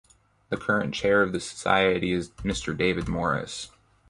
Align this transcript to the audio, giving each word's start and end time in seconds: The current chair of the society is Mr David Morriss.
The 0.49 0.57
current 0.57 0.95
chair 0.95 1.21
of 1.21 1.31
the 1.31 1.39
society 1.39 2.11
is 2.11 2.31
Mr 2.43 2.75
David 2.75 3.05
Morriss. 3.07 3.69